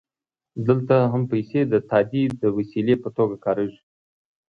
[0.67, 3.81] دلته هم پیسې د تادیې د وسیلې په توګه کارېږي